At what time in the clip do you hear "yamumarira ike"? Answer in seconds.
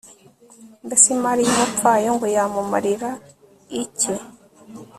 2.35-4.13